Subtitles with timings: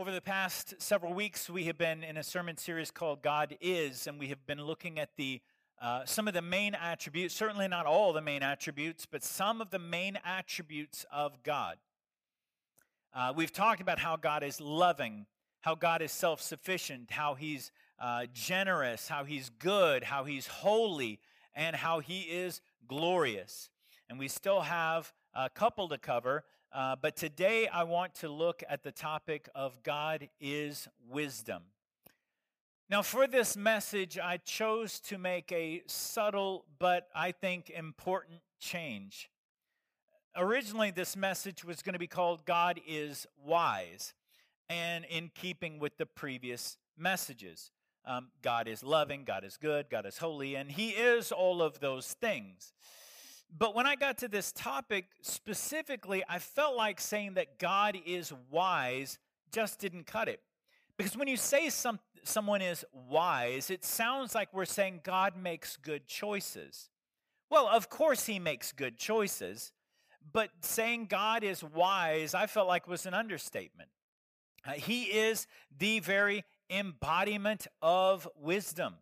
[0.00, 4.06] Over the past several weeks, we have been in a sermon series called God Is,
[4.06, 5.42] and we have been looking at the
[5.78, 9.68] uh, some of the main attributes, certainly not all the main attributes, but some of
[9.68, 11.76] the main attributes of God.
[13.14, 15.26] Uh, we've talked about how God is loving,
[15.60, 21.20] how God is self sufficient, how He's uh, generous, how He's good, how He's holy,
[21.54, 23.68] and how He is glorious.
[24.08, 26.44] And we still have a couple to cover.
[26.72, 31.62] Uh, but today I want to look at the topic of God is wisdom.
[32.88, 39.30] Now, for this message, I chose to make a subtle but I think important change.
[40.36, 44.14] Originally, this message was going to be called God is Wise,
[44.68, 47.72] and in keeping with the previous messages.
[48.04, 51.80] Um, God is loving, God is good, God is holy, and He is all of
[51.80, 52.72] those things.
[53.56, 58.32] But when I got to this topic specifically, I felt like saying that God is
[58.50, 59.18] wise
[59.52, 60.40] just didn't cut it.
[60.96, 65.76] Because when you say some, someone is wise, it sounds like we're saying God makes
[65.76, 66.90] good choices.
[67.50, 69.72] Well, of course, he makes good choices,
[70.32, 73.88] but saying God is wise, I felt like was an understatement.
[74.64, 78.94] Uh, he is the very embodiment of wisdom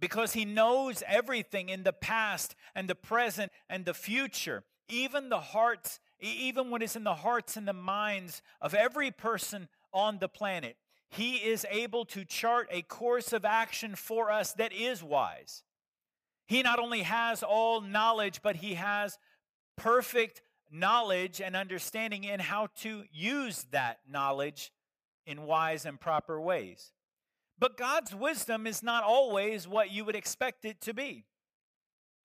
[0.00, 5.40] because he knows everything in the past and the present and the future, even the
[5.40, 10.28] hearts, even what is in the hearts and the minds of every person on the
[10.28, 10.76] planet.
[11.08, 15.62] He is able to chart a course of action for us that is wise.
[16.46, 19.18] He not only has all knowledge, but he has
[19.76, 24.72] perfect knowledge and understanding in how to use that knowledge
[25.26, 26.92] in wise and proper ways.
[27.58, 31.24] But God's wisdom is not always what you would expect it to be.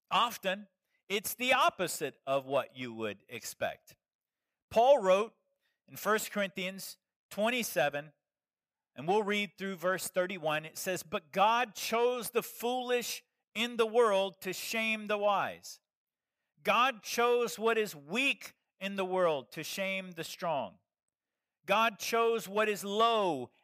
[0.10, 0.68] Often,
[1.08, 3.96] it's the opposite of what you would expect.
[4.70, 5.34] Paul wrote
[5.90, 6.98] in 1 Corinthians
[7.32, 8.12] 27,
[8.96, 10.66] and we'll read through verse 31.
[10.66, 13.24] It says, But God chose the foolish
[13.56, 15.80] in the world to shame the wise.
[16.64, 20.74] God chose what is weak in the world to shame the strong.
[21.66, 23.50] God chose what is low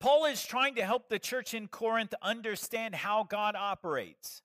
[0.00, 4.42] Paul is trying to help the church in Corinth understand how God operates.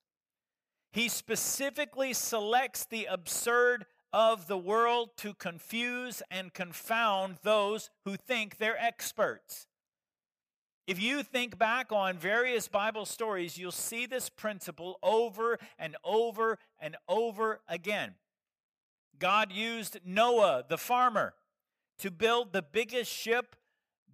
[0.92, 8.58] He specifically selects the absurd of the world to confuse and confound those who think
[8.58, 9.66] they're experts.
[10.86, 16.58] If you think back on various Bible stories, you'll see this principle over and over
[16.78, 18.14] and over again.
[19.18, 21.34] God used Noah, the farmer,
[21.98, 23.56] to build the biggest ship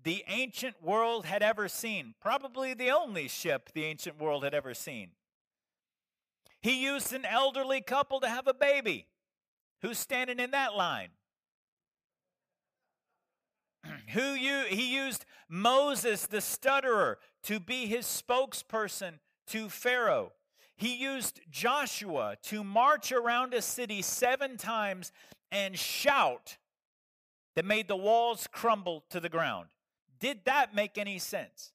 [0.03, 4.75] the ancient world had ever seen, probably the only ship the ancient world had ever
[4.75, 5.11] seen.
[6.63, 9.07] He used an elderly couple to have a baby.
[9.83, 11.09] Who's standing in that line?
[14.13, 19.19] Who you, he used Moses the stutterer to be his spokesperson
[19.49, 20.33] to Pharaoh.
[20.77, 25.13] He used Joshua to march around a city seven times
[25.51, 26.57] and shout
[27.55, 29.69] that made the walls crumble to the ground.
[30.21, 31.73] Did that make any sense?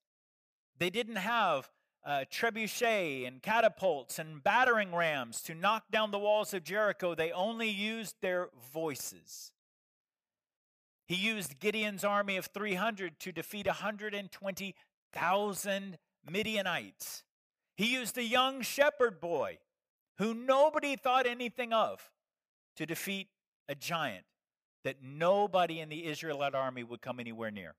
[0.78, 1.70] They didn't have
[2.06, 7.16] uh, trebuchet and catapults and battering rams to knock down the walls of Jericho.
[7.16, 9.52] They only used their voices.
[11.08, 15.98] He used Gideon's army of 300 to defeat 120,000
[16.30, 17.24] Midianites.
[17.76, 19.60] He used a young shepherd boy
[20.18, 22.10] who nobody thought anything of
[22.78, 23.28] to defeat
[23.68, 24.24] a giant
[24.84, 27.76] that nobody in the Israelite army would come anywhere near.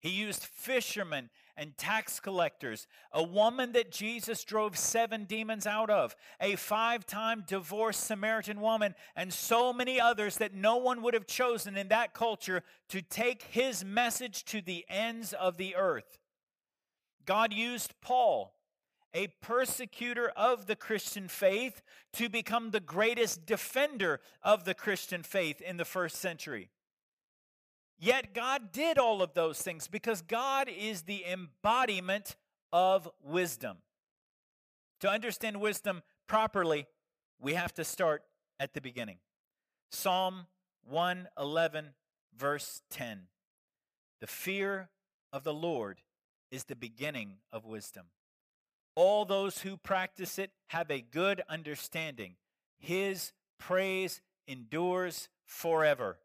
[0.00, 6.14] He used fishermen and tax collectors, a woman that Jesus drove seven demons out of,
[6.40, 11.26] a five time divorced Samaritan woman, and so many others that no one would have
[11.26, 16.18] chosen in that culture to take his message to the ends of the earth.
[17.26, 18.54] God used Paul,
[19.12, 21.82] a persecutor of the Christian faith,
[22.12, 26.70] to become the greatest defender of the Christian faith in the first century.
[27.98, 32.36] Yet God did all of those things because God is the embodiment
[32.72, 33.78] of wisdom.
[35.00, 36.86] To understand wisdom properly,
[37.40, 38.22] we have to start
[38.60, 39.18] at the beginning.
[39.90, 40.46] Psalm
[40.88, 41.90] 111,
[42.36, 43.22] verse 10.
[44.20, 44.90] The fear
[45.32, 46.00] of the Lord
[46.50, 48.06] is the beginning of wisdom.
[48.94, 52.34] All those who practice it have a good understanding.
[52.78, 56.18] His praise endures forever.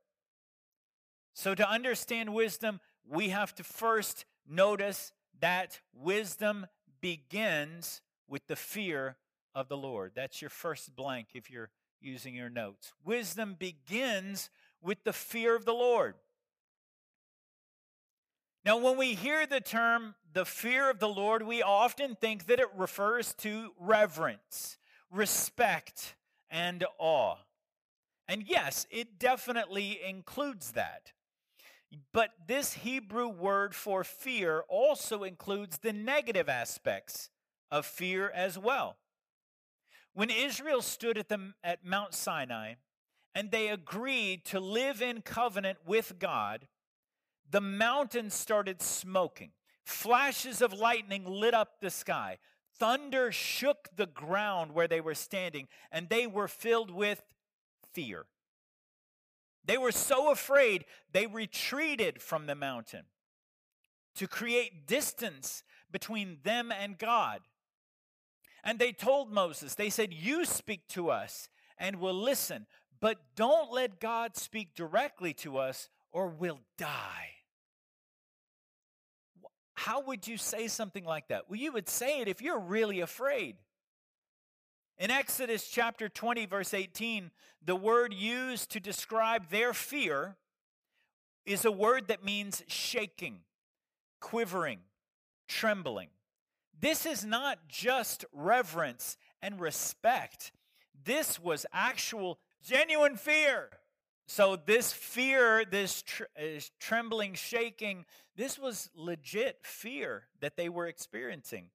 [1.34, 6.68] So, to understand wisdom, we have to first notice that wisdom
[7.02, 9.18] begins with the fear
[9.56, 10.12] of the Lord.
[10.16, 11.70] That's your first blank if you're
[12.02, 12.94] using your notes.
[13.04, 14.50] Wisdom begins
[14.82, 16.16] with the fear of the Lord.
[18.66, 22.60] Now, when we hear the term the fear of the Lord, we often think that
[22.60, 24.78] it refers to reverence,
[25.12, 26.16] respect,
[26.50, 27.36] and awe.
[28.28, 31.12] And yes, it definitely includes that.
[32.12, 37.30] But this Hebrew word for fear also includes the negative aspects
[37.72, 38.98] of fear as well.
[40.14, 42.76] When Israel stood at, the, at Mount Sinai
[43.34, 46.68] and they agreed to live in covenant with God,
[47.50, 49.52] the mountain started smoking.
[49.84, 52.38] Flashes of lightning lit up the sky.
[52.80, 57.22] Thunder shook the ground where they were standing, and they were filled with
[57.92, 58.26] fear.
[59.66, 63.06] They were so afraid, they retreated from the mountain
[64.16, 67.42] to create distance between them and God.
[68.64, 72.66] And they told Moses, they said, You speak to us and we'll listen,
[73.00, 77.30] but don't let God speak directly to us or we'll die.
[79.74, 81.50] How would you say something like that?
[81.50, 83.58] Well, you would say it if you're really afraid.
[84.98, 87.32] In Exodus chapter 20, verse 18,
[87.66, 90.36] the word used to describe their fear
[91.46, 93.40] is a word that means shaking,
[94.22, 94.80] quivering,
[95.48, 96.10] trembling.
[96.80, 100.52] This is not just reverence and respect,
[101.06, 103.70] this was actual, genuine fear.
[104.26, 106.24] So, this fear, this tr-
[106.80, 108.06] trembling, shaking,
[108.38, 111.66] this was legit fear that they were experiencing.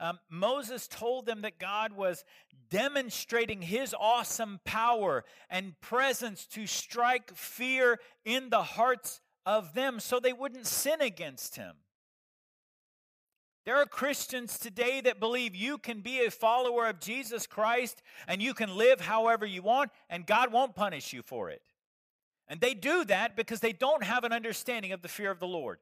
[0.00, 2.24] Um, Moses told them that God was
[2.70, 10.18] demonstrating his awesome power and presence to strike fear in the hearts of them so
[10.18, 11.74] they wouldn't sin against him.
[13.66, 18.40] There are Christians today that believe you can be a follower of Jesus Christ and
[18.40, 21.60] you can live however you want and God won't punish you for it.
[22.48, 25.46] And they do that because they don't have an understanding of the fear of the
[25.46, 25.78] Lord.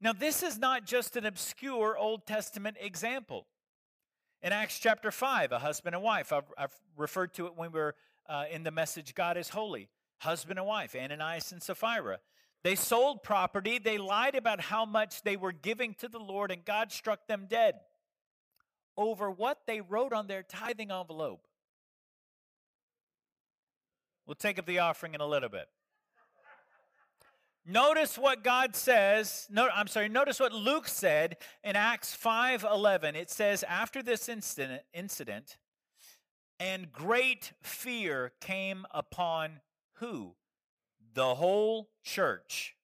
[0.00, 3.46] Now, this is not just an obscure Old Testament example.
[4.42, 7.80] In Acts chapter 5, a husband and wife, I've, I've referred to it when we
[7.80, 7.96] were
[8.28, 9.88] uh, in the message, God is Holy.
[10.18, 12.18] Husband and wife, Ananias and Sapphira.
[12.62, 16.64] They sold property, they lied about how much they were giving to the Lord, and
[16.64, 17.74] God struck them dead
[18.96, 21.46] over what they wrote on their tithing envelope.
[24.26, 25.68] We'll take up the offering in a little bit.
[27.70, 29.46] Notice what God says.
[29.50, 30.08] No, I'm sorry.
[30.08, 33.14] Notice what Luke said in Acts 5:11.
[33.14, 35.58] It says, "After this incident, incident,
[36.58, 39.60] and great fear came upon
[39.96, 40.34] who?
[41.12, 42.74] The whole church,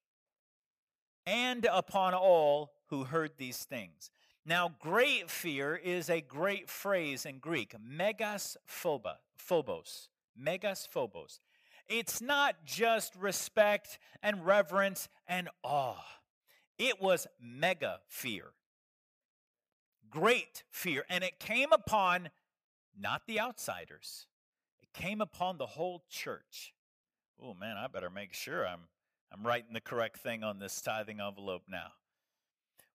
[1.25, 4.11] and upon all who heard these things."
[4.45, 11.41] Now, great fear is a great phrase in Greek, megas phobos, megas phobos.
[11.89, 16.05] It's not just respect and reverence and awe,
[16.79, 18.53] it was mega fear.
[20.11, 21.05] Great fear.
[21.11, 22.31] And it came upon
[22.99, 24.27] not the outsiders,
[24.83, 26.73] it came upon the whole church.
[27.43, 28.89] Oh man, I better make sure I'm,
[29.33, 31.89] I'm writing the correct thing on this tithing envelope now.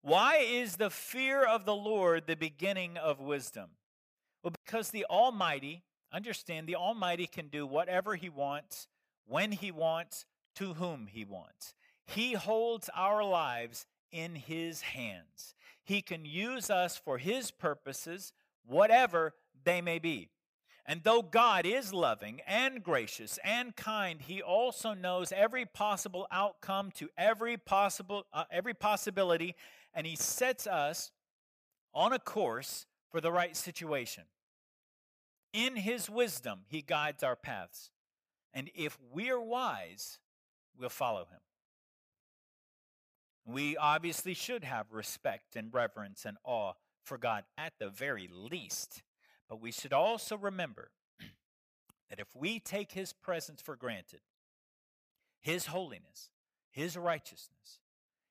[0.02, 3.72] Why is the fear of the Lord the beginning of wisdom?
[4.42, 8.88] Well, because the Almighty Understand the Almighty can do whatever He wants,
[9.26, 10.26] when He wants,
[10.56, 11.74] to whom He wants.
[12.06, 15.54] He holds our lives in His hands.
[15.84, 18.34] He can use us for His purposes,
[18.66, 20.30] whatever they may be.
[20.86, 26.90] And though God is loving and gracious and kind, He also knows every possible outcome
[26.96, 29.56] to every possible uh, every possibility,
[29.94, 31.12] and He sets us
[31.94, 34.24] on a course for the right situation.
[35.54, 37.90] In his wisdom, he guides our paths.
[38.54, 40.20] And if we're wise,
[40.78, 41.40] we'll follow him.
[43.46, 49.02] We obviously should have respect and reverence and awe for God at the very least.
[49.48, 50.92] But we should also remember
[52.10, 54.22] that if we take his presence for granted,
[55.42, 56.30] his holiness,
[56.70, 57.80] his righteousness,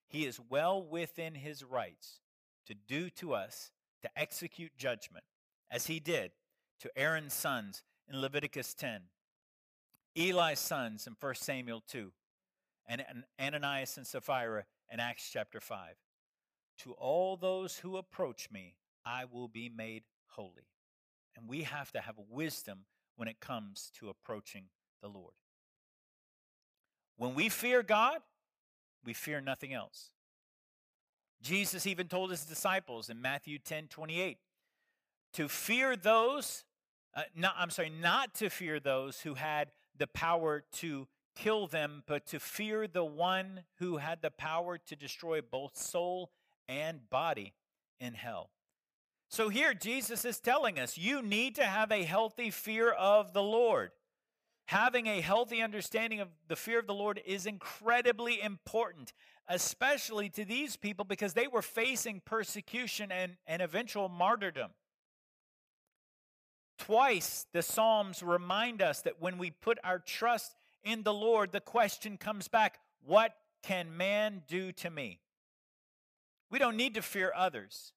[0.07, 2.21] he is well within his rights
[2.67, 3.73] to do to us,
[4.03, 5.25] to execute judgment,
[5.71, 6.31] as he did
[6.81, 9.03] to Aaron's sons in Leviticus 10,
[10.17, 12.13] Eli's sons in 1 Samuel 2,
[12.89, 13.05] and
[13.41, 15.97] Ananias and Sapphira in Acts chapter 5.
[16.79, 20.69] To all those who approach me, I will be made holy.
[21.37, 24.65] And we have to have wisdom when it comes to approaching
[25.03, 25.35] the Lord.
[27.17, 28.21] When we fear God,
[29.05, 30.11] we fear nothing else.
[31.43, 34.39] Jesus even told his disciples in Matthew 10 28
[35.35, 36.65] to fear those,
[37.19, 42.05] uh, not, I'm sorry, not to fear those who had the power to kill them,
[42.07, 46.31] but to fear the one who had the power to destroy both soul
[46.69, 47.55] and body
[47.99, 48.51] in hell.
[49.29, 53.43] So here Jesus is telling us you need to have a healthy fear of the
[53.43, 53.91] Lord.
[54.67, 59.13] Having a healthy understanding of the fear of the Lord is incredibly important,
[59.49, 64.71] especially to these people because they were facing persecution and, and eventual martyrdom.
[66.79, 70.55] Twice the Psalms remind us that when we put our trust
[70.85, 75.21] in the Lord, the question comes back what can man do to me?
[76.51, 77.93] We don't need to fear others,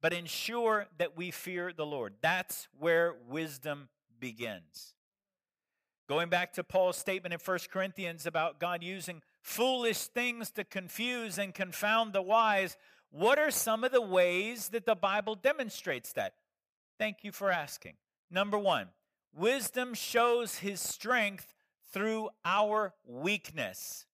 [0.00, 2.14] but ensure that we fear the Lord.
[2.22, 4.94] That's where wisdom begins.
[6.08, 11.36] Going back to Paul's statement in 1 Corinthians about God using foolish things to confuse
[11.36, 12.76] and confound the wise,
[13.10, 16.34] what are some of the ways that the Bible demonstrates that?
[16.98, 17.94] Thank you for asking.
[18.30, 18.88] Number one,
[19.34, 21.54] wisdom shows his strength
[21.92, 24.06] through our weakness.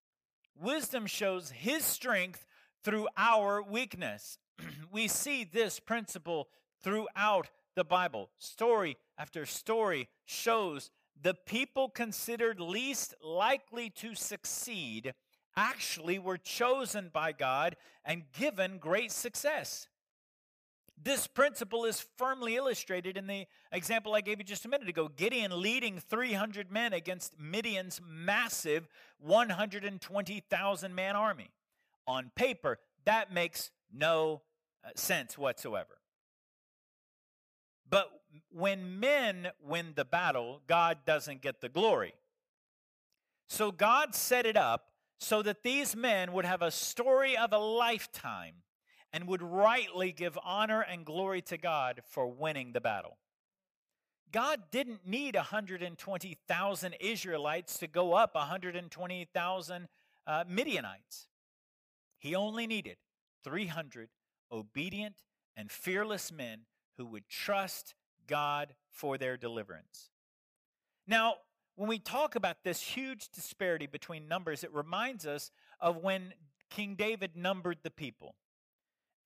[0.61, 2.45] Wisdom shows his strength
[2.83, 4.39] through our weakness.
[4.93, 6.49] we see this principle
[6.83, 8.31] throughout the Bible.
[8.39, 15.15] Story after story shows the people considered least likely to succeed
[15.57, 19.87] actually were chosen by God and given great success.
[21.01, 25.09] This principle is firmly illustrated in the example I gave you just a minute ago.
[25.09, 31.51] Gideon leading 300 men against Midian's massive 120,000 man army.
[32.07, 34.43] On paper, that makes no
[34.85, 35.99] uh, sense whatsoever.
[37.89, 38.09] But
[38.51, 42.15] when men win the battle, God doesn't get the glory.
[43.49, 44.87] So God set it up
[45.19, 48.55] so that these men would have a story of a lifetime
[49.13, 53.19] and would rightly give honor and glory to God for winning the battle.
[54.33, 59.89] God didn't need 120,000 Israelites to go up 120,000
[60.27, 61.29] uh, Midianites.
[62.19, 62.97] He only needed
[63.45, 64.09] 300
[64.51, 65.17] obedient
[65.57, 66.61] and fearless men
[66.97, 67.95] who would trust
[68.27, 70.11] God for their deliverance.
[71.07, 71.35] Now,
[71.77, 75.51] when we talk about this huge disparity between numbers, it reminds us
[75.81, 76.33] of when
[76.71, 78.35] King David numbered the people.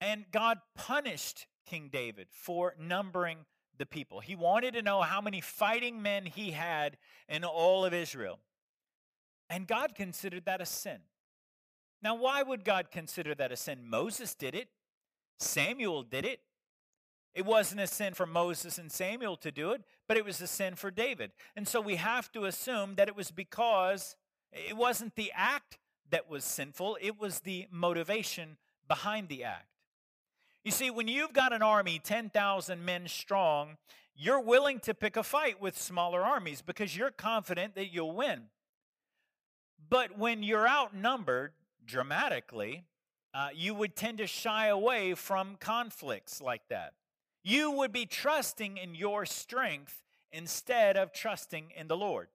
[0.01, 3.39] And God punished King David for numbering
[3.79, 4.21] the people.
[4.21, 6.97] He wanted to know how many fighting men he had
[7.29, 8.39] in all of Israel.
[9.49, 10.99] And God considered that a sin.
[12.03, 13.81] Now, why would God consider that a sin?
[13.85, 14.69] Moses did it,
[15.39, 16.41] Samuel did it.
[17.35, 20.47] It wasn't a sin for Moses and Samuel to do it, but it was a
[20.47, 21.33] sin for David.
[21.55, 24.17] And so we have to assume that it was because
[24.53, 25.79] it wasn't the act
[26.11, 28.57] that was sinful, it was the motivation
[28.89, 29.76] behind the act.
[30.67, 33.77] You see, when you've got an army 10,000 men strong,
[34.17, 38.47] you're willing to pick a fight with smaller armies because you're confident that you'll win.
[39.89, 41.53] But when you're outnumbered
[41.85, 42.83] dramatically,
[43.33, 46.95] uh, you would tend to shy away from conflicts like that.
[47.45, 52.27] You would be trusting in your strength instead of trusting in the Lord.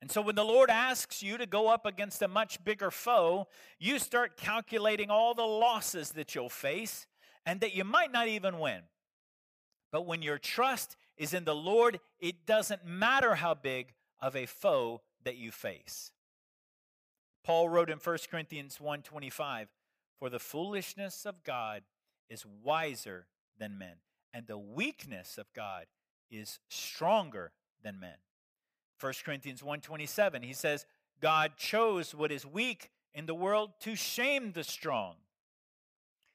[0.00, 3.48] And so when the Lord asks you to go up against a much bigger foe,
[3.78, 7.06] you start calculating all the losses that you'll face
[7.44, 8.82] and that you might not even win.
[9.90, 14.46] But when your trust is in the Lord, it doesn't matter how big of a
[14.46, 16.12] foe that you face.
[17.42, 19.68] Paul wrote in 1 Corinthians 1:25,
[20.18, 21.84] "For the foolishness of God
[22.28, 24.02] is wiser than men,
[24.32, 25.88] and the weakness of God
[26.30, 28.18] is stronger than men."
[29.00, 30.86] 1 Corinthians 1:27 he says
[31.20, 35.16] God chose what is weak in the world to shame the strong.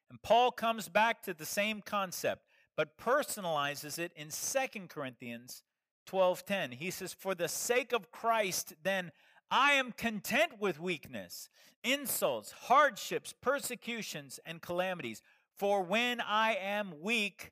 [0.10, 5.62] And Paul comes back to the same concept but personalizes it in 2 Corinthians
[6.05, 6.74] 12:10.
[6.74, 9.12] He says for the sake of Christ then
[9.51, 11.50] I am content with weakness,
[11.84, 15.22] insults, hardships, persecutions and calamities
[15.55, 17.51] for when I am weak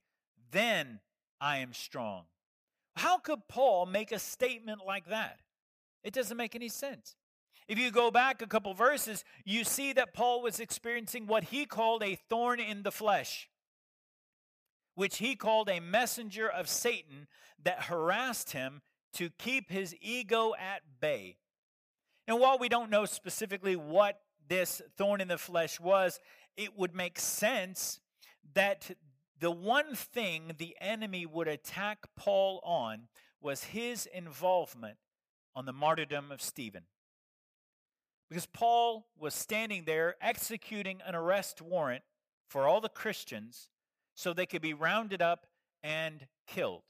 [0.51, 0.99] then
[1.39, 2.25] I am strong.
[3.01, 5.39] How could Paul make a statement like that?
[6.03, 7.15] It doesn't make any sense.
[7.67, 11.65] If you go back a couple verses, you see that Paul was experiencing what he
[11.65, 13.49] called a thorn in the flesh,
[14.93, 17.25] which he called a messenger of Satan
[17.63, 21.37] that harassed him to keep his ego at bay.
[22.27, 26.19] And while we don't know specifically what this thorn in the flesh was,
[26.55, 27.99] it would make sense
[28.53, 28.91] that
[29.41, 33.07] the one thing the enemy would attack Paul on
[33.41, 34.97] was his involvement
[35.55, 36.83] on the martyrdom of Stephen.
[38.29, 42.03] Because Paul was standing there executing an arrest warrant
[42.47, 43.67] for all the Christians
[44.15, 45.47] so they could be rounded up
[45.81, 46.83] and killed.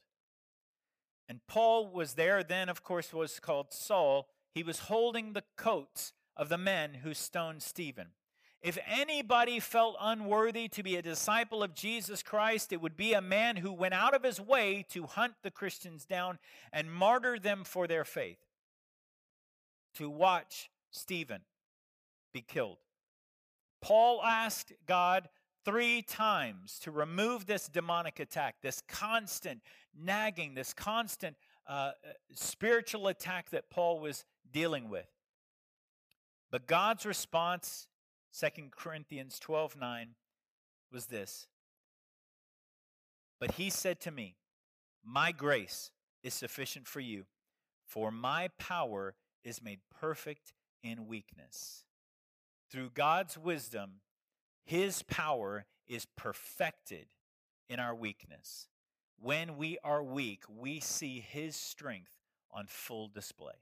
[1.28, 4.28] And Paul was there, then, of course, was called Saul.
[4.54, 8.08] He was holding the coats of the men who stoned Stephen.
[8.62, 13.20] If anybody felt unworthy to be a disciple of Jesus Christ, it would be a
[13.20, 16.38] man who went out of his way to hunt the Christians down
[16.72, 18.38] and martyr them for their faith,
[19.94, 21.40] to watch Stephen
[22.32, 22.78] be killed.
[23.80, 25.28] Paul asked God
[25.64, 29.60] three times to remove this demonic attack, this constant
[29.92, 31.92] nagging, this constant uh,
[32.32, 35.06] spiritual attack that Paul was dealing with.
[36.52, 37.88] But God's response
[38.38, 40.08] 2 Corinthians 12 9
[40.90, 41.46] was this.
[43.38, 44.36] But he said to me,
[45.04, 45.90] My grace
[46.22, 47.24] is sufficient for you,
[47.84, 51.84] for my power is made perfect in weakness.
[52.70, 54.00] Through God's wisdom,
[54.64, 57.06] his power is perfected
[57.68, 58.68] in our weakness.
[59.20, 62.12] When we are weak, we see his strength
[62.50, 63.54] on full display.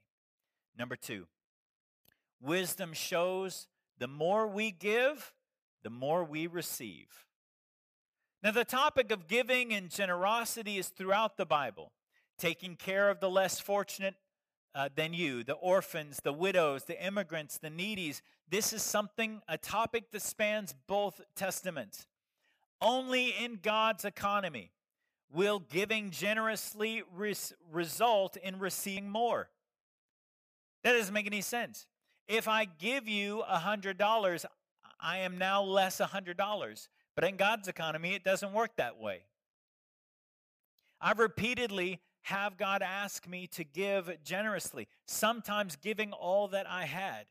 [0.79, 1.27] Number two,
[2.41, 3.67] wisdom shows
[4.01, 5.33] the more we give,
[5.85, 7.07] the more we receive.
[8.43, 11.93] Now, the topic of giving and generosity is throughout the Bible.
[12.39, 14.15] Taking care of the less fortunate
[14.75, 18.23] uh, than you, the orphans, the widows, the immigrants, the needies.
[18.49, 22.07] This is something, a topic that spans both testaments.
[22.81, 24.71] Only in God's economy
[25.31, 29.51] will giving generously res- result in receiving more.
[30.83, 31.87] That doesn't make any sense.
[32.31, 34.45] If I give you a $100,
[35.01, 36.89] I am now less a $100.
[37.17, 39.25] But in God's economy, it doesn't work that way.
[41.01, 47.27] I've repeatedly have God ask me to give generously, sometimes giving all that I had,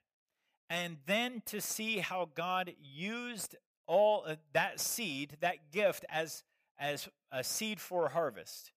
[0.69, 3.55] and then to see how God used
[3.88, 6.43] all uh, that seed, that gift as
[6.77, 8.73] as a seed for harvest.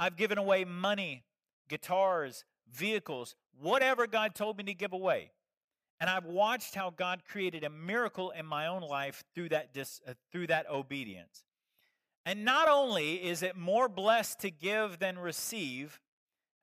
[0.00, 1.22] I've given away money,
[1.68, 5.30] guitars, vehicles, whatever God told me to give away.
[5.98, 10.00] And I've watched how God created a miracle in my own life through that, dis,
[10.06, 11.44] uh, through that obedience.
[12.26, 16.00] And not only is it more blessed to give than receive,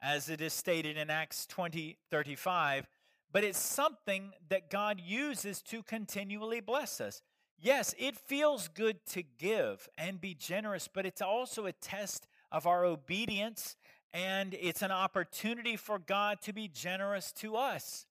[0.01, 2.87] as it is stated in Acts 20 35,
[3.31, 7.21] but it's something that God uses to continually bless us.
[7.57, 12.67] Yes, it feels good to give and be generous, but it's also a test of
[12.67, 13.75] our obedience
[14.13, 18.05] and it's an opportunity for God to be generous to us.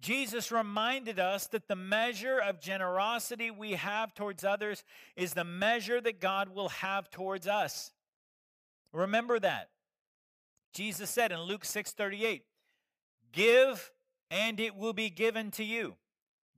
[0.00, 4.84] Jesus reminded us that the measure of generosity we have towards others
[5.16, 7.92] is the measure that God will have towards us.
[8.92, 9.70] Remember that.
[10.72, 12.46] Jesus said in Luke 6:38,
[13.32, 13.92] "Give
[14.30, 15.96] and it will be given to you.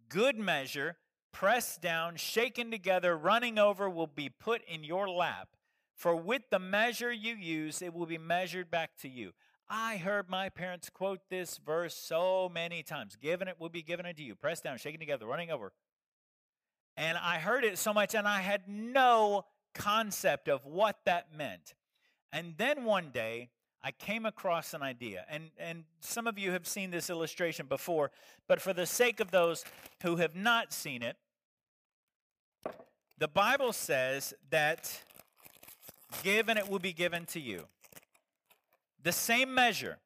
[0.08, 0.98] Good measure,
[1.30, 5.55] pressed down, shaken together, running over will be put in your lap."
[5.96, 9.32] For with the measure you use, it will be measured back to you.
[9.68, 13.16] I heard my parents quote this verse so many times.
[13.16, 15.72] Given it will be given unto you, pressed down, shaken together, running over.
[16.96, 21.74] And I heard it so much, and I had no concept of what that meant.
[22.32, 23.48] And then one day,
[23.82, 25.24] I came across an idea.
[25.30, 28.10] And, and some of you have seen this illustration before,
[28.48, 29.64] but for the sake of those
[30.02, 31.16] who have not seen it,
[33.18, 35.02] the Bible says that
[36.22, 37.64] Give and it will be given to you.
[39.02, 39.98] The same measure.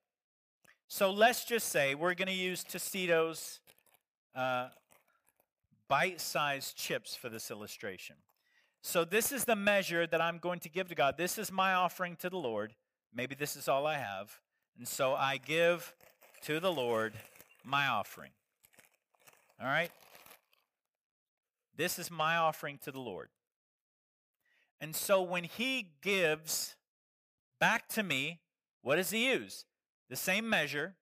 [0.89, 3.61] So let's just say we're going to use Tostitos
[4.35, 4.69] uh,
[5.89, 8.17] bite sized chips for this illustration.
[8.83, 11.17] So this is the measure that I'm going to give to God.
[11.19, 12.75] This is my offering to the Lord.
[13.15, 14.41] Maybe this is all I have.
[14.79, 15.95] And so I give
[16.43, 17.15] to the Lord
[17.65, 18.31] my offering.
[19.61, 19.91] All right?
[21.77, 23.29] This is my offering to the Lord.
[24.81, 26.75] And so when he gives
[27.61, 28.41] back to me,
[28.83, 29.67] what does he use?
[30.09, 30.95] The same measure.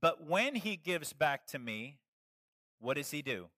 [0.00, 1.98] But when he gives back to me,
[2.78, 3.48] what does he do?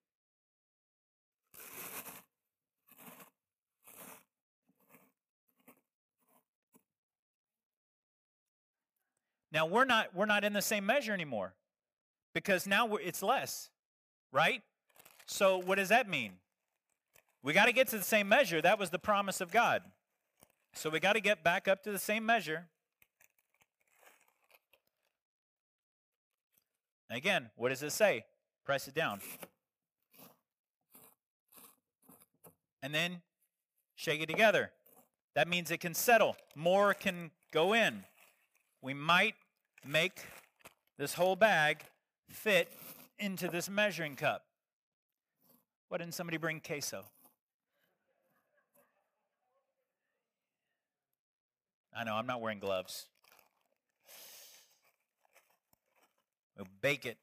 [9.51, 11.53] Now we're not we're not in the same measure anymore
[12.33, 13.69] because now it's less,
[14.31, 14.61] right?
[15.27, 16.40] So what does that mean?
[17.43, 18.61] We got to get to the same measure.
[18.61, 19.81] That was the promise of God.
[20.73, 22.67] So we got to get back up to the same measure.
[27.09, 28.25] Again, what does it say?
[28.63, 29.19] Press it down.
[32.81, 33.21] And then
[33.95, 34.71] shake it together.
[35.35, 36.35] That means it can settle.
[36.55, 38.03] More can go in.
[38.81, 39.35] We might
[39.85, 40.21] make
[40.97, 41.83] this whole bag
[42.29, 42.71] fit
[43.19, 44.45] into this measuring cup.
[45.89, 47.03] Why didn't somebody bring queso?
[51.95, 53.07] I know, I'm not wearing gloves.
[56.57, 57.17] We'll bake it.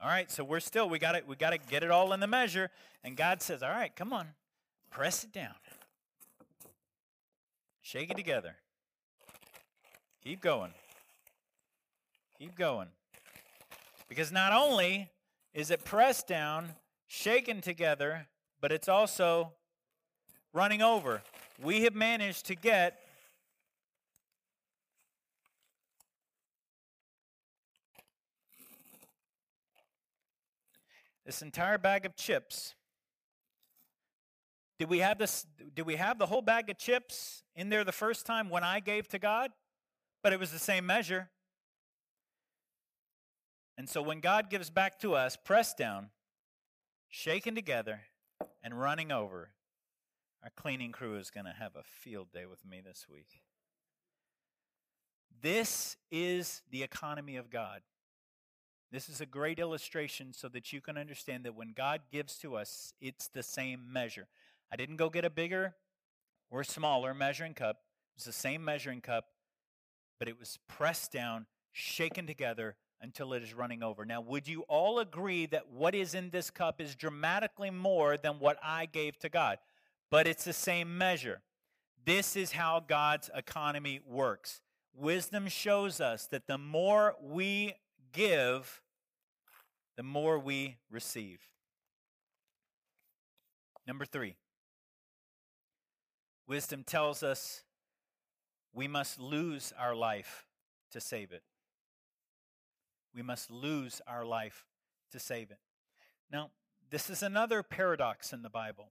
[0.00, 2.20] All right, so we're still, we got it, we got to get it all in
[2.20, 2.70] the measure.
[3.02, 4.28] And God says, All right, come on,
[4.90, 5.54] press it down.
[7.82, 8.56] Shake it together.
[10.22, 10.72] Keep going.
[12.38, 12.88] Keep going.
[14.08, 15.10] Because not only
[15.54, 16.70] is it pressed down,
[17.06, 18.26] shaken together,
[18.60, 19.52] but it's also
[20.52, 21.22] running over.
[21.62, 23.05] We have managed to get
[31.26, 32.74] this entire bag of chips.
[34.78, 37.92] Did we have this did we have the whole bag of chips in there the
[37.92, 39.50] first time when I gave to God?
[40.22, 41.30] But it was the same measure.
[43.76, 46.10] And so when God gives back to us, pressed down,
[47.08, 48.02] shaken together,
[48.62, 49.50] and running over,
[50.42, 53.42] our cleaning crew is going to have a field day with me this week.
[55.42, 57.82] This is the economy of God.
[58.92, 62.56] This is a great illustration so that you can understand that when God gives to
[62.56, 64.28] us, it's the same measure.
[64.72, 65.74] I didn't go get a bigger
[66.50, 67.76] or smaller measuring cup.
[67.76, 69.26] It was the same measuring cup,
[70.18, 74.04] but it was pressed down, shaken together until it is running over.
[74.04, 78.38] Now, would you all agree that what is in this cup is dramatically more than
[78.38, 79.58] what I gave to God?
[80.10, 81.42] But it's the same measure.
[82.04, 84.60] This is how God's economy works.
[84.94, 87.74] Wisdom shows us that the more we
[88.16, 88.80] give,
[89.96, 91.40] the more we receive.
[93.86, 94.34] Number three,
[96.48, 97.62] wisdom tells us
[98.72, 100.46] we must lose our life
[100.90, 101.42] to save it.
[103.14, 104.66] We must lose our life
[105.12, 105.58] to save it.
[106.30, 106.50] Now,
[106.90, 108.90] this is another paradox in the Bible.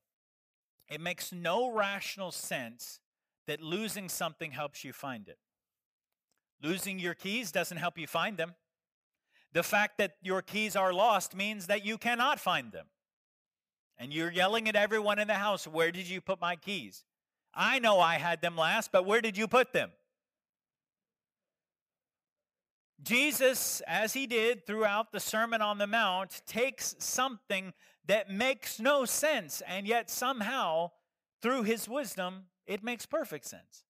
[0.87, 2.99] It makes no rational sense
[3.47, 5.37] that losing something helps you find it.
[6.61, 8.55] Losing your keys doesn't help you find them.
[9.55, 12.87] The fact that your keys are lost means that you cannot find them.
[13.97, 17.05] And you're yelling at everyone in the house, Where did you put my keys?
[17.53, 19.91] I know I had them last, but where did you put them?
[23.01, 27.71] Jesus, as he did throughout the Sermon on the Mount, takes something
[28.07, 30.91] that makes no sense, and yet somehow,
[31.41, 33.84] through his wisdom, it makes perfect sense.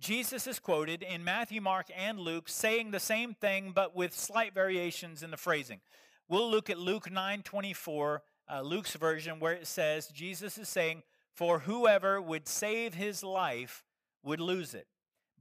[0.00, 4.54] Jesus is quoted in Matthew, Mark, and Luke saying the same thing, but with slight
[4.54, 5.80] variations in the phrasing.
[6.26, 11.02] We'll look at Luke 9 24, uh, Luke's version, where it says, Jesus is saying,
[11.34, 13.84] For whoever would save his life
[14.22, 14.86] would lose it,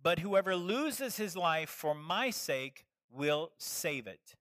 [0.04, 4.36] but whoever loses his life for my sake will save it.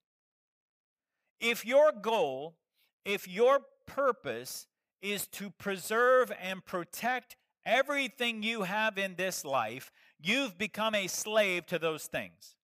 [1.39, 2.57] If your goal,
[3.05, 4.67] if your purpose
[5.01, 11.67] is to preserve and protect everything you have in this life, you've become a slave
[11.67, 12.57] to those things.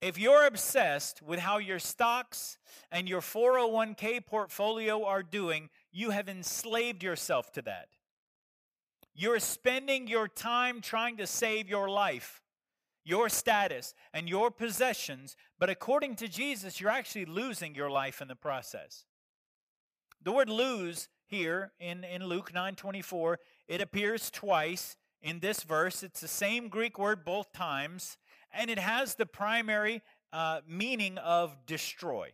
[0.00, 2.58] If you're obsessed with how your stocks
[2.92, 7.88] and your 401k portfolio are doing, you have enslaved yourself to that.
[9.14, 12.42] You're spending your time trying to save your life,
[13.02, 18.28] your status, and your possessions, but according to Jesus, you're actually losing your life in
[18.28, 19.06] the process.
[20.22, 23.38] The word lose here in, in Luke 9:24,
[23.68, 26.02] it appears twice in this verse.
[26.02, 28.18] It's the same Greek word both times,
[28.52, 30.02] and it has the primary
[30.32, 32.32] uh, meaning of destroy.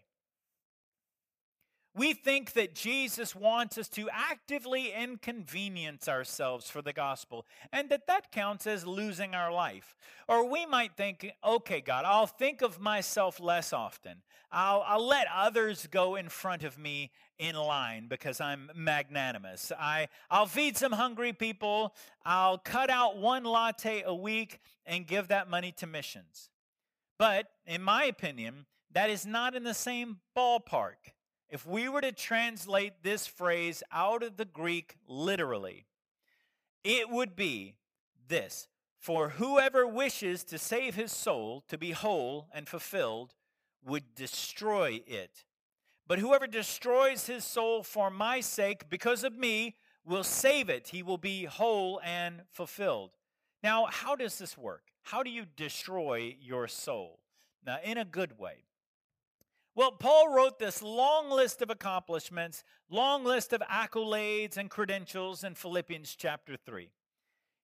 [1.95, 8.07] We think that Jesus wants us to actively inconvenience ourselves for the gospel and that
[8.07, 9.95] that counts as losing our life.
[10.27, 14.23] Or we might think, okay, God, I'll think of myself less often.
[14.51, 19.71] I'll, I'll let others go in front of me in line because I'm magnanimous.
[19.79, 21.95] I, I'll feed some hungry people.
[22.25, 26.49] I'll cut out one latte a week and give that money to missions.
[27.19, 31.13] But in my opinion, that is not in the same ballpark
[31.53, 35.85] if we were to translate this phrase out of the Greek literally,
[36.83, 37.77] it would be
[38.27, 43.35] this For whoever wishes to save his soul to be whole and fulfilled
[43.85, 45.45] would destroy it.
[46.07, 50.89] But whoever destroys his soul for my sake, because of me, will save it.
[50.89, 53.11] He will be whole and fulfilled.
[53.63, 54.85] Now, how does this work?
[55.03, 57.21] How do you destroy your soul?
[57.67, 58.65] Now, in a good way.
[59.75, 65.55] Well, Paul wrote this long list of accomplishments, long list of accolades and credentials in
[65.55, 66.91] Philippians chapter 3.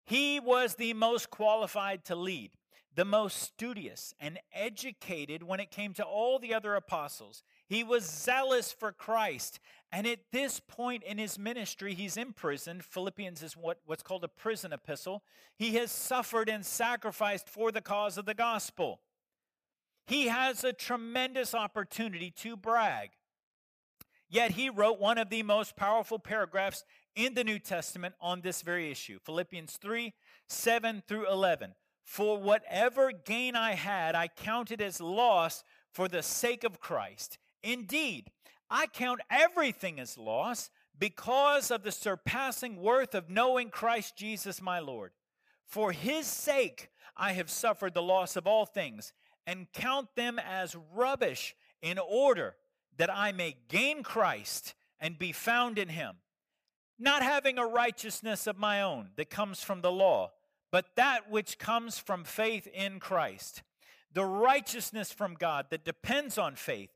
[0.07, 2.53] He was the most qualified to lead,
[2.95, 7.43] the most studious and educated when it came to all the other apostles.
[7.67, 9.61] He was zealous for Christ.
[9.93, 12.87] And at this point in his ministry, he's imprisoned.
[12.87, 15.23] Philippians is what, what's called a prison epistle.
[15.59, 19.01] He has suffered and sacrificed for the cause of the gospel.
[20.09, 23.11] He has a tremendous opportunity to brag.
[24.31, 28.63] Yet he wrote one of the most powerful paragraphs in the New Testament on this
[28.63, 30.15] very issue Philippians 3
[30.49, 31.75] 7 through 11.
[32.05, 37.37] For whatever gain I had, I counted as loss for the sake of Christ.
[37.63, 38.31] Indeed,
[38.71, 44.79] I count everything as loss because of the surpassing worth of knowing Christ Jesus my
[44.79, 45.13] Lord.
[45.67, 49.13] For his sake I have suffered the loss of all things
[49.49, 52.55] and count them as rubbish in order
[52.99, 56.17] that I may gain Christ and be found in him,
[56.99, 60.33] not having a righteousness of my own that comes from the law,
[60.71, 63.63] but that which comes from faith in Christ,
[64.13, 66.91] the righteousness from God that depends on faith,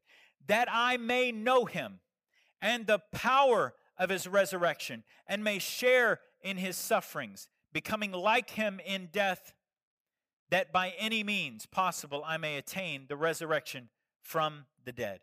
[0.46, 2.00] that I may know him
[2.60, 8.78] and the power of his resurrection and may share in his sufferings, becoming like him
[8.84, 9.54] in death
[10.52, 13.88] that by any means possible I may attain the resurrection
[14.20, 15.20] from the dead.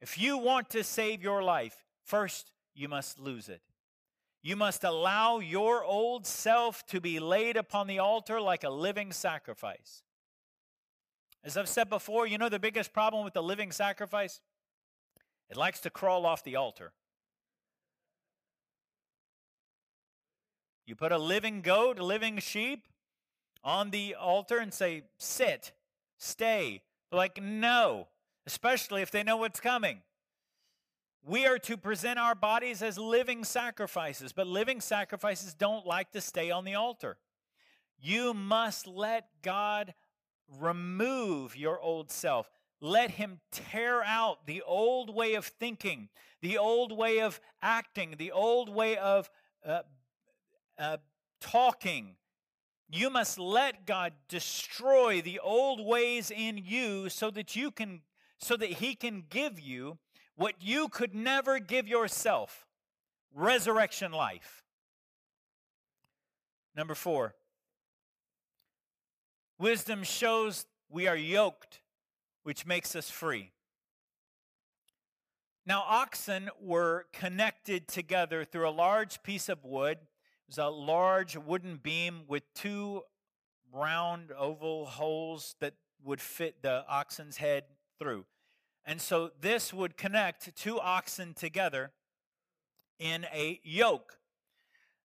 [0.00, 3.60] If you want to save your life, first you must lose it.
[4.42, 9.12] You must allow your old self to be laid upon the altar like a living
[9.12, 10.02] sacrifice.
[11.44, 14.40] As I've said before, you know the biggest problem with the living sacrifice?
[15.50, 16.92] It likes to crawl off the altar.
[20.86, 22.86] You put a living goat, a living sheep,
[23.66, 25.72] on the altar and say, sit,
[26.16, 26.82] stay.
[27.10, 28.06] like, no,
[28.46, 29.98] especially if they know what's coming.
[31.26, 36.20] We are to present our bodies as living sacrifices, but living sacrifices don't like to
[36.20, 37.16] stay on the altar.
[38.00, 39.94] You must let God
[40.60, 42.48] remove your old self.
[42.80, 46.08] Let Him tear out the old way of thinking,
[46.40, 49.28] the old way of acting, the old way of
[49.66, 49.80] uh,
[50.78, 50.98] uh,
[51.40, 52.14] talking,
[52.88, 58.02] you must let God destroy the old ways in you so that you can
[58.38, 59.98] so that he can give you
[60.36, 62.66] what you could never give yourself.
[63.34, 64.62] Resurrection life.
[66.76, 67.34] Number 4.
[69.58, 71.80] Wisdom shows we are yoked,
[72.42, 73.52] which makes us free.
[75.64, 79.98] Now, oxen were connected together through a large piece of wood
[80.48, 83.02] was a large wooden beam with two
[83.72, 87.64] round oval holes that would fit the oxen's head
[87.98, 88.24] through.
[88.84, 91.90] And so this would connect two oxen together
[92.98, 94.18] in a yoke.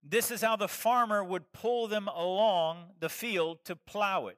[0.03, 4.37] This is how the farmer would pull them along the field to plow it.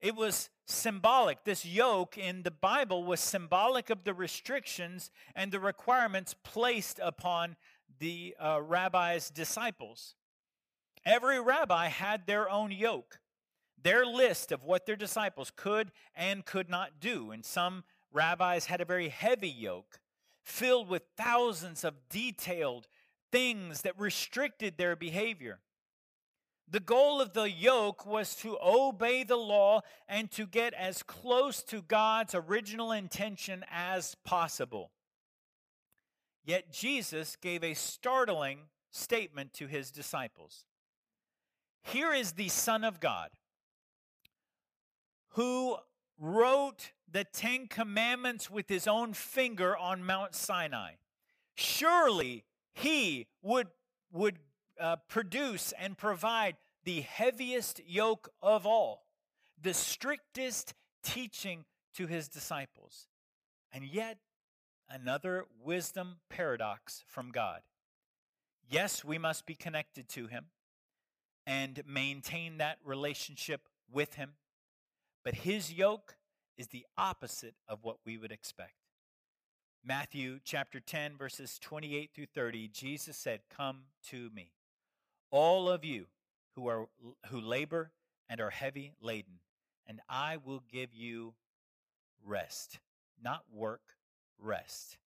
[0.00, 1.44] It was symbolic.
[1.44, 7.56] This yoke in the Bible was symbolic of the restrictions and the requirements placed upon
[7.98, 10.14] the uh, rabbi's disciples.
[11.04, 13.18] Every rabbi had their own yoke,
[13.82, 17.30] their list of what their disciples could and could not do.
[17.30, 20.00] And some rabbis had a very heavy yoke
[20.42, 22.86] filled with thousands of detailed
[23.30, 25.60] things that restricted their behavior.
[26.68, 31.62] The goal of the yoke was to obey the law and to get as close
[31.64, 34.90] to God's original intention as possible.
[36.44, 40.64] Yet Jesus gave a startling statement to his disciples.
[41.82, 43.30] Here is the Son of God
[45.30, 45.76] who
[46.18, 50.92] wrote the Ten Commandments with his own finger on Mount Sinai.
[51.54, 53.68] Surely he would,
[54.12, 54.38] would
[54.80, 59.04] uh, produce and provide the heaviest yoke of all,
[59.60, 63.06] the strictest teaching to his disciples.
[63.72, 64.18] And yet,
[64.92, 67.60] another wisdom paradox from God.
[68.68, 70.46] Yes, we must be connected to Him
[71.46, 74.32] and maintain that relationship with Him,
[75.24, 76.16] but His yoke
[76.58, 78.74] is the opposite of what we would expect.
[79.84, 84.52] Matthew chapter 10, verses 28 through 30, Jesus said, Come to me,
[85.30, 86.06] all of you
[86.54, 86.86] who, are,
[87.28, 87.90] who labor
[88.28, 89.40] and are heavy laden,
[89.86, 91.34] and I will give you
[92.24, 92.78] rest,
[93.20, 93.96] not work,
[94.42, 94.98] rest.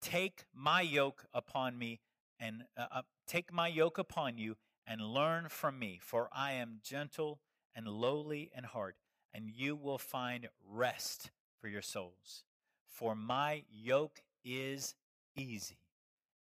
[0.00, 2.00] Take my yoke upon me
[2.38, 6.80] and uh, uh, take my yoke upon you and learn from me, for I am
[6.82, 7.40] gentle
[7.74, 8.96] and lowly in heart,
[9.34, 12.44] and you will find rest for your souls.
[12.88, 14.94] For my yoke is
[15.36, 15.78] easy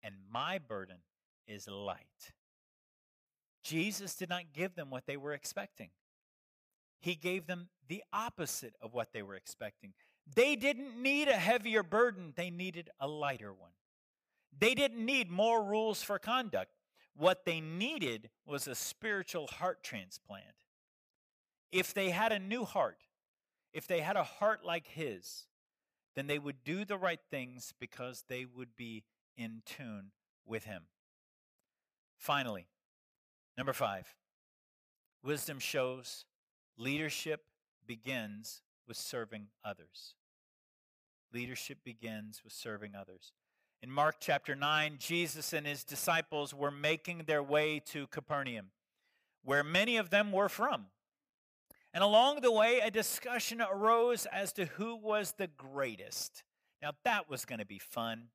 [0.03, 0.97] and my burden
[1.47, 2.31] is light.
[3.63, 5.89] Jesus did not give them what they were expecting.
[6.99, 9.93] He gave them the opposite of what they were expecting.
[10.35, 13.71] They didn't need a heavier burden, they needed a lighter one.
[14.59, 16.71] They didn't need more rules for conduct.
[17.15, 20.45] What they needed was a spiritual heart transplant.
[21.71, 22.97] If they had a new heart,
[23.73, 25.47] if they had a heart like his,
[26.15, 29.03] then they would do the right things because they would be
[29.35, 30.11] in tune
[30.45, 30.83] with him.
[32.17, 32.67] Finally,
[33.57, 34.15] number five,
[35.23, 36.25] wisdom shows
[36.77, 37.45] leadership
[37.85, 40.15] begins with serving others.
[41.33, 43.33] Leadership begins with serving others.
[43.81, 48.67] In Mark chapter 9, Jesus and his disciples were making their way to Capernaum,
[49.43, 50.87] where many of them were from.
[51.93, 56.43] And along the way, a discussion arose as to who was the greatest.
[56.81, 58.29] Now, that was going to be fun.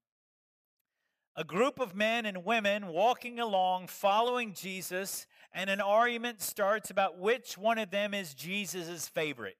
[1.34, 7.18] A group of men and women walking along, following Jesus, and an argument starts about
[7.18, 9.56] which one of them is Jesus' favorite.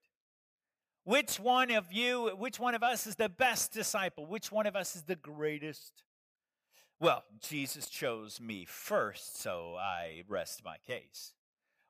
[1.04, 4.26] Which one of you, which one of us is the best disciple?
[4.26, 6.04] Which one of us is the greatest?
[7.00, 11.32] Well, Jesus chose me first, so I rest my case.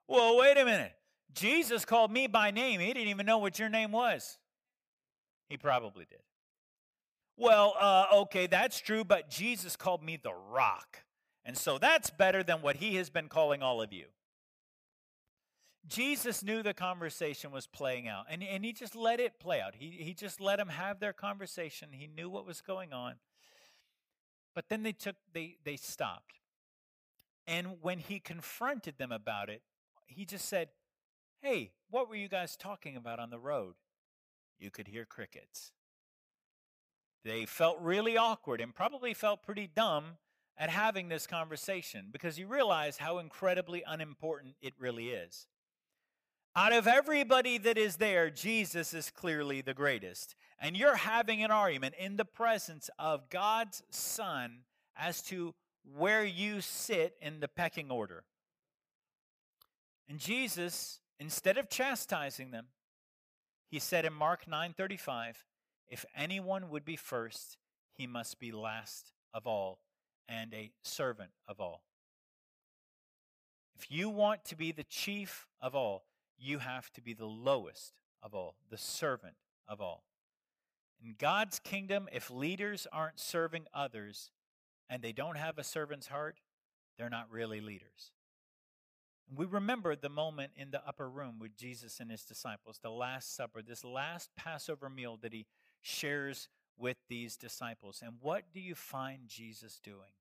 [0.08, 0.94] Well, wait a minute.
[1.34, 2.80] Jesus called me by name.
[2.80, 4.38] He didn't even know what your name was.
[5.48, 6.22] He probably did.
[7.36, 10.98] Well, uh, okay, that's true, but Jesus called me the rock.
[11.44, 14.06] And so that's better than what he has been calling all of you.
[15.86, 19.74] Jesus knew the conversation was playing out, and, and he just let it play out.
[19.74, 21.88] He, he just let them have their conversation.
[21.92, 23.14] He knew what was going on.
[24.54, 26.40] But then they took they they stopped.
[27.46, 29.62] And when he confronted them about it,
[30.06, 30.68] he just said,
[31.40, 33.74] Hey, what were you guys talking about on the road?
[34.58, 35.72] You could hear crickets.
[37.24, 40.18] They felt really awkward and probably felt pretty dumb
[40.56, 45.46] at having this conversation because you realize how incredibly unimportant it really is.
[46.54, 50.34] Out of everybody that is there, Jesus is clearly the greatest.
[50.58, 54.58] And you're having an argument in the presence of God's Son
[54.96, 55.54] as to
[55.96, 58.24] where you sit in the pecking order.
[60.08, 62.66] And Jesus, instead of chastising them,
[63.66, 65.46] he said in Mark 9:35,
[65.88, 67.56] if anyone would be first,
[67.94, 69.80] he must be last of all
[70.28, 71.82] and a servant of all.
[73.74, 76.04] If you want to be the chief of all,
[76.42, 79.34] you have to be the lowest of all, the servant
[79.68, 80.04] of all.
[81.04, 84.30] In God's kingdom, if leaders aren't serving others
[84.88, 86.38] and they don't have a servant's heart,
[86.96, 88.12] they're not really leaders.
[89.34, 93.34] We remember the moment in the upper room with Jesus and his disciples, the Last
[93.34, 95.46] Supper, this last Passover meal that he
[95.80, 98.02] shares with these disciples.
[98.04, 100.12] And what do you find Jesus doing?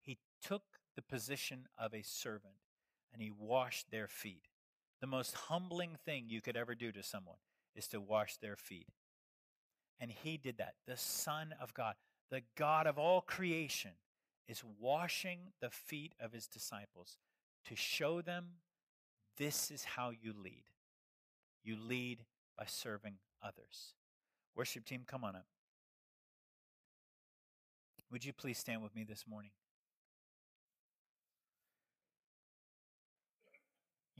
[0.00, 0.62] He took
[0.96, 2.54] the position of a servant
[3.12, 4.48] and he washed their feet.
[5.00, 7.38] The most humbling thing you could ever do to someone
[7.74, 8.88] is to wash their feet.
[9.98, 10.74] And he did that.
[10.86, 11.94] The Son of God,
[12.30, 13.92] the God of all creation,
[14.48, 17.18] is washing the feet of his disciples
[17.66, 18.46] to show them
[19.36, 20.64] this is how you lead.
[21.62, 22.24] You lead
[22.58, 23.94] by serving others.
[24.56, 25.46] Worship team, come on up.
[28.10, 29.52] Would you please stand with me this morning?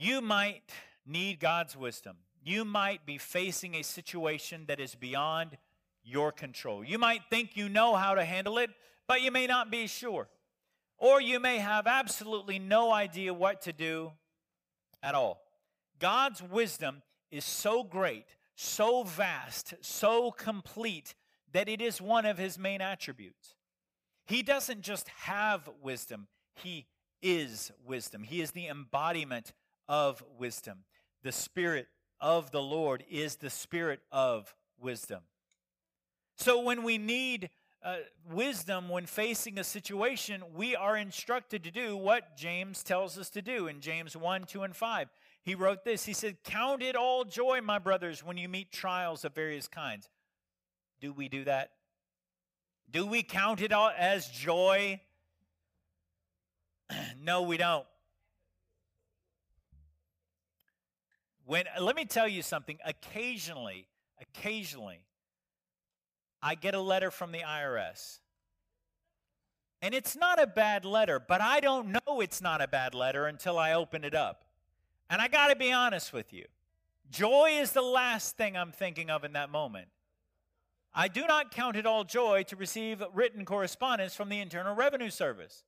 [0.01, 0.63] You might
[1.05, 2.17] need God's wisdom.
[2.43, 5.59] You might be facing a situation that is beyond
[6.03, 6.83] your control.
[6.83, 8.71] You might think you know how to handle it,
[9.07, 10.27] but you may not be sure.
[10.97, 14.13] Or you may have absolutely no idea what to do
[15.03, 15.43] at all.
[15.99, 21.13] God's wisdom is so great, so vast, so complete
[21.51, 23.53] that it is one of his main attributes.
[24.25, 26.87] He doesn't just have wisdom, he
[27.21, 28.23] is wisdom.
[28.23, 29.53] He is the embodiment
[29.91, 30.85] of wisdom.
[31.21, 31.87] The Spirit
[32.21, 35.19] of the Lord is the Spirit of wisdom.
[36.37, 37.49] So when we need
[37.83, 37.97] uh,
[38.31, 43.41] wisdom when facing a situation, we are instructed to do what James tells us to
[43.41, 45.09] do in James 1, 2, and 5.
[45.43, 49.25] He wrote this He said, Count it all joy, my brothers, when you meet trials
[49.25, 50.07] of various kinds.
[51.01, 51.71] Do we do that?
[52.89, 55.01] Do we count it all as joy?
[57.21, 57.85] no, we don't.
[61.51, 63.85] When let me tell you something, occasionally,
[64.21, 65.01] occasionally
[66.41, 68.19] I get a letter from the IRS.
[69.81, 73.27] And it's not a bad letter, but I don't know it's not a bad letter
[73.27, 74.45] until I open it up.
[75.09, 76.45] And I got to be honest with you.
[77.09, 79.89] Joy is the last thing I'm thinking of in that moment.
[80.93, 85.09] I do not count it all joy to receive written correspondence from the Internal Revenue
[85.09, 85.65] Service,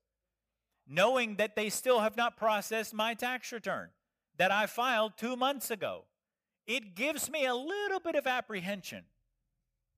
[0.88, 3.90] knowing that they still have not processed my tax return
[4.38, 6.06] that I filed two months ago.
[6.66, 9.04] It gives me a little bit of apprehension.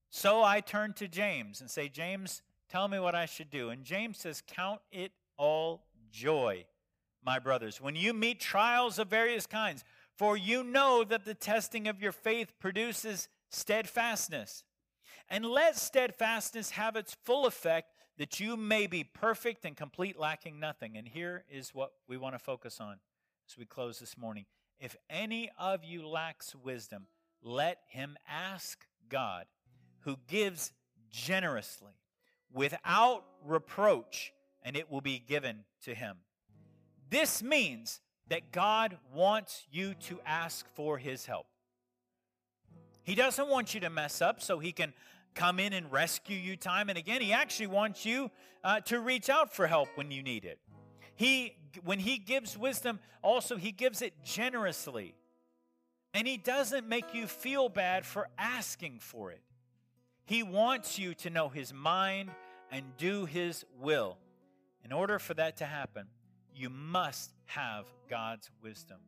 [0.10, 3.70] So I turn to James and say, James, tell me what I should do.
[3.70, 6.66] And James says, Count it all joy,
[7.24, 9.84] my brothers, when you meet trials of various kinds,
[10.18, 14.64] for you know that the testing of your faith produces steadfastness.
[15.30, 20.60] And let steadfastness have its full effect, that you may be perfect and complete, lacking
[20.60, 20.96] nothing.
[20.96, 23.00] And here is what we want to focus on
[23.48, 24.46] as we close this morning.
[24.80, 27.08] If any of you lacks wisdom,
[27.42, 29.46] let him ask God,
[30.02, 30.72] who gives
[31.12, 31.94] generously,
[32.52, 34.34] without reproach,
[34.64, 36.18] and it will be given to him.
[37.10, 41.46] This means that God wants you to ask for his help.
[43.04, 44.94] He doesn't want you to mess up so he can
[45.36, 47.22] come in and rescue you time and again.
[47.22, 48.32] He actually wants you
[48.64, 50.60] uh, to reach out for help when you need it.
[51.16, 55.16] He, when he gives wisdom, also he gives it generously.
[56.14, 59.42] And he doesn't make you feel bad for asking for it.
[60.26, 62.32] He wants you to know his mind
[62.72, 64.18] and do his will.
[64.84, 66.08] In order for that to happen,
[66.56, 69.00] you must have God's wisdom.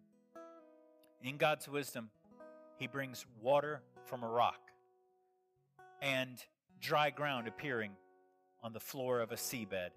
[1.22, 2.10] In God's wisdom,
[2.78, 4.60] he brings water from a rock
[6.02, 6.44] and
[6.80, 7.92] dry ground appearing
[8.62, 9.90] on the floor of a seabed.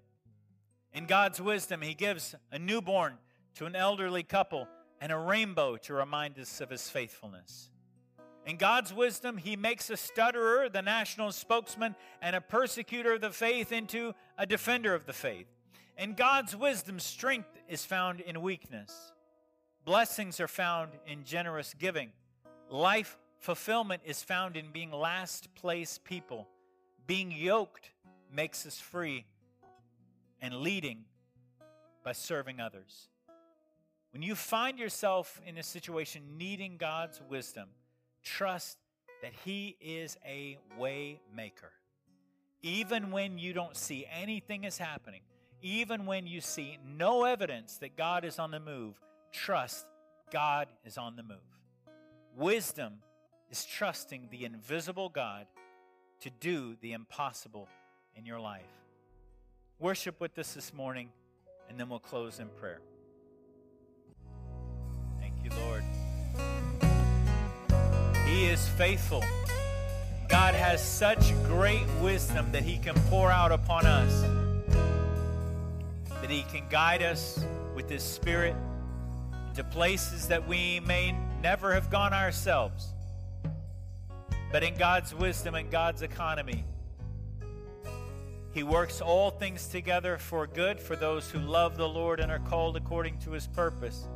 [0.93, 3.17] In God's wisdom, He gives a newborn
[3.55, 4.67] to an elderly couple
[4.99, 7.69] and a rainbow to remind us of His faithfulness.
[8.45, 13.29] In God's wisdom, He makes a stutterer the national spokesman and a persecutor of the
[13.29, 15.47] faith into a defender of the faith.
[15.97, 19.13] In God's wisdom, strength is found in weakness.
[19.85, 22.11] Blessings are found in generous giving.
[22.69, 26.47] Life fulfillment is found in being last place people.
[27.07, 27.91] Being yoked
[28.31, 29.25] makes us free
[30.41, 31.05] and leading
[32.03, 33.07] by serving others.
[34.11, 37.69] When you find yourself in a situation needing God's wisdom,
[38.23, 38.77] trust
[39.21, 41.71] that He is a way maker.
[42.61, 45.21] Even when you don't see anything is happening,
[45.61, 48.99] even when you see no evidence that God is on the move,
[49.31, 49.85] trust
[50.31, 51.37] God is on the move.
[52.35, 52.95] Wisdom
[53.49, 55.45] is trusting the invisible God
[56.21, 57.67] to do the impossible
[58.15, 58.80] in your life
[59.81, 61.09] worship with us this morning,
[61.67, 62.81] and then we'll close in prayer.
[65.19, 65.83] Thank you, Lord.
[68.27, 69.23] He is faithful.
[70.29, 74.21] God has such great wisdom that He can pour out upon us,
[76.21, 77.43] that He can guide us
[77.75, 78.55] with His Spirit
[79.49, 82.93] into places that we may never have gone ourselves.
[84.51, 86.65] But in God's wisdom and God's economy,
[88.53, 92.39] he works all things together for good for those who love the Lord and are
[92.39, 94.07] called according to his purpose.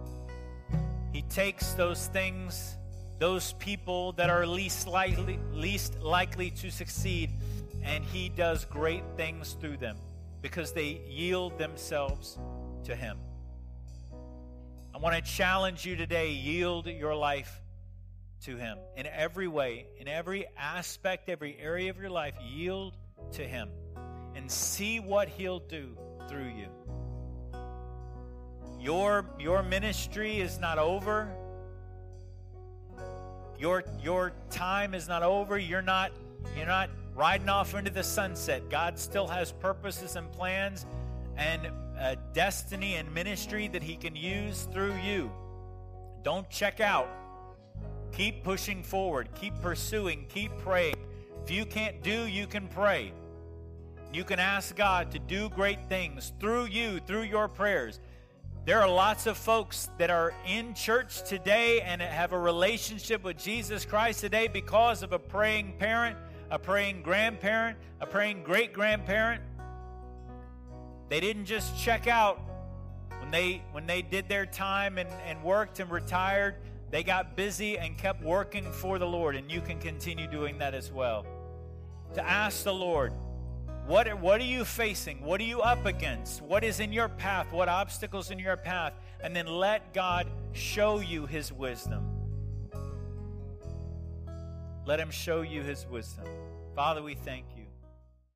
[1.13, 2.75] He takes those things,
[3.17, 7.31] those people that are least likely, least likely to succeed,
[7.81, 9.95] and he does great things through them
[10.41, 12.38] because they yield themselves
[12.83, 13.17] to him.
[14.93, 17.61] I want to challenge you today yield your life
[18.43, 22.97] to him in every way, in every aspect, every area of your life, yield
[23.31, 23.69] to him
[24.36, 26.67] and see what He'll do through you.
[28.79, 31.31] Your, your ministry is not over.
[33.57, 35.57] Your, your time is not over.
[35.57, 36.11] You're not,
[36.55, 38.69] you're not riding off into the sunset.
[38.69, 40.86] God still has purposes and plans
[41.38, 41.67] and
[41.97, 45.31] a destiny and ministry that He can use through you.
[46.23, 47.07] Don't check out.
[48.11, 49.29] Keep pushing forward.
[49.36, 50.25] Keep pursuing.
[50.29, 50.95] Keep praying.
[51.43, 53.13] If you can't do, you can pray.
[54.16, 57.99] You can ask God to do great things through you, through your prayers.
[58.63, 63.38] There are lots of folks that are in church today and have a relationship with
[63.38, 66.16] Jesus Christ today because of a praying parent,
[66.49, 69.41] a praying grandparent, a praying great grandparent.
[71.09, 72.39] They didn't just check out
[73.20, 76.55] when they when they did their time and, and worked and retired.
[76.89, 80.74] They got busy and kept working for the Lord, and you can continue doing that
[80.74, 81.26] as well.
[82.13, 83.11] To ask the Lord,
[83.88, 85.23] what, what are you facing?
[85.23, 86.41] What are you up against?
[86.41, 87.51] What is in your path?
[87.51, 88.93] What obstacles in your path?
[89.21, 92.03] And then let God show you his wisdom.
[94.86, 96.25] Let him show you his wisdom.
[96.75, 97.55] Father, we thank you.